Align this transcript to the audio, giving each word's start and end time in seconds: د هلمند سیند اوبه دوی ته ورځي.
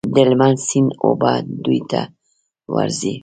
د 0.13 0.15
هلمند 0.25 0.57
سیند 0.67 0.91
اوبه 1.05 1.31
دوی 1.63 1.81
ته 1.91 2.01
ورځي. 2.73 3.13